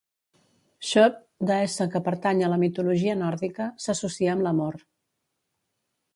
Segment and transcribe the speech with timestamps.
[0.91, 1.19] Sjöfn,
[1.49, 4.81] deessa que pertany a la mitologia nòrdica, s'associa amb l'amor.